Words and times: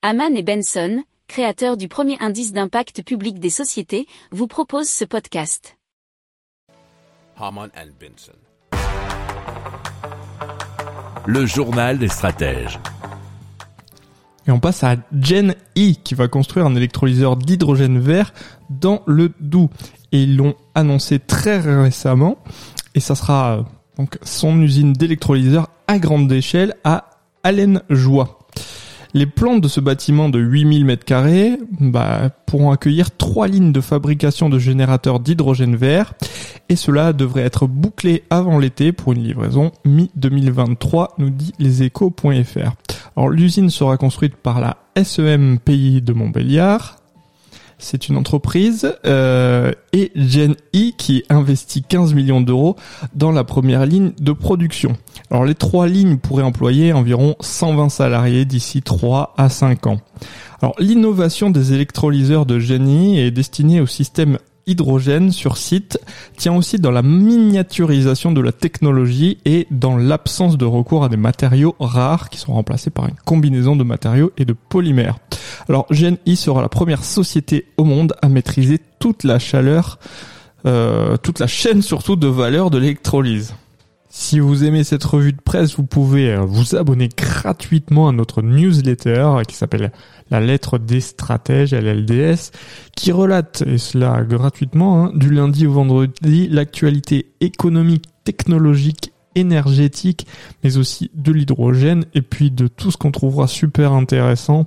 Haman 0.00 0.36
et 0.36 0.44
Benson, 0.44 1.02
créateurs 1.26 1.76
du 1.76 1.88
premier 1.88 2.16
indice 2.20 2.52
d'impact 2.52 3.02
public 3.02 3.40
des 3.40 3.50
sociétés, 3.50 4.06
vous 4.30 4.46
proposent 4.46 4.88
ce 4.88 5.04
podcast. 5.04 5.76
Haman 7.36 7.68
and 7.76 7.88
Benson. 7.98 8.38
Le 11.26 11.46
journal 11.46 11.98
des 11.98 12.06
stratèges. 12.06 12.78
Et 14.46 14.52
on 14.52 14.60
passe 14.60 14.84
à 14.84 14.94
Gen 15.20 15.56
E 15.76 15.94
qui 16.04 16.14
va 16.14 16.28
construire 16.28 16.66
un 16.66 16.76
électrolyseur 16.76 17.36
d'hydrogène 17.36 17.98
vert 17.98 18.32
dans 18.70 19.02
le 19.06 19.32
Doubs. 19.40 19.68
Et 20.12 20.22
ils 20.22 20.36
l'ont 20.36 20.54
annoncé 20.76 21.18
très 21.18 21.58
récemment. 21.58 22.38
Et 22.94 23.00
ça 23.00 23.16
sera 23.16 23.58
euh, 23.58 23.62
donc 23.96 24.16
son 24.22 24.62
usine 24.62 24.92
d'électrolyseur 24.92 25.70
à 25.88 25.98
grande 25.98 26.30
échelle 26.30 26.76
à 26.84 27.10
Allen-Joie. 27.42 28.37
Les 29.14 29.26
plans 29.26 29.58
de 29.58 29.68
ce 29.68 29.80
bâtiment 29.80 30.28
de 30.28 30.38
8000 30.38 30.86
m2 30.86 31.58
bah, 31.80 32.30
pourront 32.46 32.70
accueillir 32.70 33.16
trois 33.16 33.48
lignes 33.48 33.72
de 33.72 33.80
fabrication 33.80 34.48
de 34.48 34.58
générateurs 34.58 35.20
d'hydrogène 35.20 35.76
vert 35.76 36.14
et 36.68 36.76
cela 36.76 37.12
devrait 37.12 37.42
être 37.42 37.66
bouclé 37.66 38.24
avant 38.28 38.58
l'été 38.58 38.92
pour 38.92 39.12
une 39.12 39.22
livraison 39.22 39.72
mi-2023, 39.86 41.08
nous 41.18 41.30
dit 41.30 41.52
leséchos.fr. 41.58 42.72
Alors 43.16 43.30
l'usine 43.30 43.70
sera 43.70 43.96
construite 43.96 44.36
par 44.36 44.60
la 44.60 44.76
SEM 45.02 45.58
Pays 45.58 46.02
de 46.02 46.12
Montbéliard, 46.12 46.97
c'est 47.78 48.08
une 48.08 48.16
entreprise 48.16 48.94
euh, 49.06 49.72
et 49.92 50.10
Gen 50.16 50.54
E 50.74 50.90
qui 50.96 51.22
investit 51.30 51.82
15 51.82 52.14
millions 52.14 52.40
d'euros 52.40 52.76
dans 53.14 53.32
la 53.32 53.44
première 53.44 53.86
ligne 53.86 54.12
de 54.20 54.32
production. 54.32 54.96
Alors 55.30 55.44
les 55.44 55.54
trois 55.54 55.86
lignes 55.86 56.18
pourraient 56.18 56.42
employer 56.42 56.92
environ 56.92 57.36
120 57.40 57.88
salariés 57.88 58.44
d'ici 58.44 58.82
3 58.82 59.34
à 59.36 59.48
5 59.48 59.86
ans. 59.86 60.00
Alors 60.60 60.74
l'innovation 60.78 61.50
des 61.50 61.72
électrolyseurs 61.72 62.46
de 62.46 62.58
Gen 62.58 62.88
E 62.88 63.18
est 63.18 63.30
destinée 63.30 63.80
au 63.80 63.86
système 63.86 64.38
hydrogène 64.68 65.32
sur 65.32 65.56
site 65.56 65.98
tient 66.36 66.54
aussi 66.54 66.78
dans 66.78 66.90
la 66.90 67.02
miniaturisation 67.02 68.30
de 68.30 68.40
la 68.40 68.52
technologie 68.52 69.38
et 69.44 69.66
dans 69.70 69.96
l'absence 69.96 70.56
de 70.58 70.64
recours 70.64 71.04
à 71.04 71.08
des 71.08 71.16
matériaux 71.16 71.74
rares 71.80 72.28
qui 72.28 72.38
sont 72.38 72.52
remplacés 72.52 72.90
par 72.90 73.08
une 73.08 73.16
combinaison 73.24 73.74
de 73.74 73.82
matériaux 73.82 74.30
et 74.36 74.44
de 74.44 74.52
polymères. 74.52 75.18
Alors 75.68 75.86
GNI 75.90 76.36
sera 76.36 76.62
la 76.62 76.68
première 76.68 77.04
société 77.04 77.66
au 77.76 77.84
monde 77.84 78.14
à 78.22 78.28
maîtriser 78.28 78.80
toute 78.98 79.24
la 79.24 79.38
chaleur, 79.38 79.98
euh, 80.64 81.16
toute 81.18 81.40
la 81.40 81.46
chaîne 81.46 81.82
surtout 81.82 82.16
de 82.16 82.26
valeur 82.26 82.70
de 82.70 82.78
l'électrolyse. 82.78 83.54
Si 84.08 84.40
vous 84.40 84.64
aimez 84.64 84.84
cette 84.84 85.04
revue 85.04 85.34
de 85.34 85.40
presse, 85.40 85.76
vous 85.76 85.84
pouvez 85.84 86.32
euh, 86.32 86.40
vous 86.40 86.74
abonner 86.74 87.10
gratuitement 87.14 88.08
à 88.08 88.12
notre 88.12 88.40
newsletter 88.40 89.42
qui 89.46 89.54
s'appelle 89.54 89.92
La 90.30 90.40
lettre 90.40 90.78
des 90.78 91.02
stratèges, 91.02 91.74
LLDS, 91.74 92.50
qui 92.96 93.12
relate, 93.12 93.62
et 93.66 93.76
cela 93.76 94.22
gratuitement, 94.22 95.04
hein, 95.04 95.12
du 95.14 95.30
lundi 95.30 95.66
au 95.66 95.72
vendredi, 95.72 96.48
l'actualité 96.48 97.30
économique, 97.40 98.06
technologique, 98.24 99.12
énergétique, 99.34 100.26
mais 100.64 100.78
aussi 100.78 101.10
de 101.14 101.32
l'hydrogène, 101.32 102.06
et 102.14 102.22
puis 102.22 102.50
de 102.50 102.66
tout 102.66 102.90
ce 102.90 102.96
qu'on 102.96 103.12
trouvera 103.12 103.46
super 103.46 103.92
intéressant 103.92 104.66